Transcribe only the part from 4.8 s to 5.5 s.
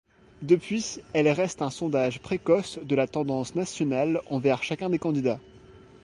des candidats.